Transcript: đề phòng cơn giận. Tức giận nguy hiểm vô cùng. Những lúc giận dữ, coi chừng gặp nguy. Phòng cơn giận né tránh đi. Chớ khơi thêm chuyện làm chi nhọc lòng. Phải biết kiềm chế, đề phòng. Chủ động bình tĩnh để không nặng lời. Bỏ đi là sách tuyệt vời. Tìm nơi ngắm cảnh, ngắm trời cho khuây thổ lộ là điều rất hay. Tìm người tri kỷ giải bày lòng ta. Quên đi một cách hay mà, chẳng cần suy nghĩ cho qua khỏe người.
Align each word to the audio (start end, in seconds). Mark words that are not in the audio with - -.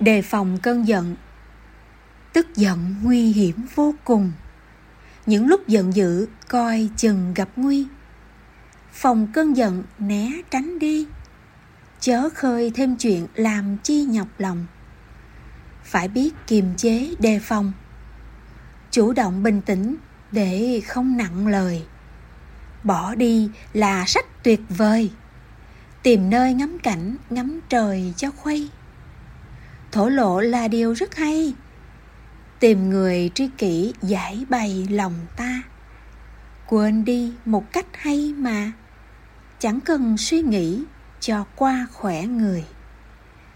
đề 0.00 0.22
phòng 0.22 0.58
cơn 0.62 0.88
giận. 0.88 1.16
Tức 2.32 2.46
giận 2.56 2.94
nguy 3.02 3.32
hiểm 3.32 3.56
vô 3.74 3.94
cùng. 4.04 4.32
Những 5.26 5.46
lúc 5.46 5.68
giận 5.68 5.94
dữ, 5.94 6.26
coi 6.48 6.88
chừng 6.96 7.34
gặp 7.34 7.48
nguy. 7.56 7.86
Phòng 8.92 9.28
cơn 9.32 9.56
giận 9.56 9.82
né 9.98 10.30
tránh 10.50 10.78
đi. 10.78 11.06
Chớ 12.00 12.28
khơi 12.34 12.72
thêm 12.74 12.96
chuyện 12.96 13.26
làm 13.34 13.76
chi 13.82 14.04
nhọc 14.04 14.28
lòng. 14.38 14.66
Phải 15.84 16.08
biết 16.08 16.34
kiềm 16.46 16.74
chế, 16.76 17.10
đề 17.18 17.38
phòng. 17.38 17.72
Chủ 18.90 19.12
động 19.12 19.42
bình 19.42 19.60
tĩnh 19.60 19.96
để 20.32 20.80
không 20.86 21.16
nặng 21.16 21.46
lời. 21.46 21.84
Bỏ 22.84 23.14
đi 23.14 23.50
là 23.72 24.04
sách 24.06 24.42
tuyệt 24.42 24.60
vời. 24.68 25.10
Tìm 26.02 26.30
nơi 26.30 26.54
ngắm 26.54 26.78
cảnh, 26.82 27.16
ngắm 27.30 27.60
trời 27.68 28.14
cho 28.16 28.30
khuây 28.30 28.70
thổ 29.94 30.08
lộ 30.08 30.40
là 30.40 30.68
điều 30.68 30.92
rất 30.92 31.14
hay. 31.14 31.54
Tìm 32.60 32.90
người 32.90 33.30
tri 33.34 33.48
kỷ 33.58 33.94
giải 34.02 34.46
bày 34.48 34.86
lòng 34.90 35.14
ta. 35.36 35.62
Quên 36.66 37.04
đi 37.04 37.32
một 37.44 37.72
cách 37.72 37.86
hay 37.92 38.34
mà, 38.36 38.72
chẳng 39.58 39.80
cần 39.80 40.16
suy 40.16 40.42
nghĩ 40.42 40.82
cho 41.20 41.44
qua 41.56 41.86
khỏe 41.92 42.22
người. 42.22 42.64